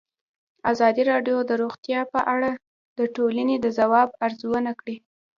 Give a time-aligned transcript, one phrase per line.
[0.71, 2.51] ازادي راډیو د روغتیا په اړه
[2.99, 4.95] د ټولنې د ځواب ارزونه کړې.